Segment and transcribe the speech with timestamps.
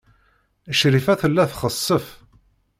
[0.79, 2.05] Crifa tella txessef.